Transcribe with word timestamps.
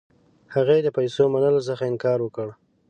هغې 0.53 0.77
د 0.83 0.87
پیسو 0.97 1.23
منلو 1.33 1.61
څخه 1.69 1.83
انکار 1.91 2.19
وکړ. 2.21 2.47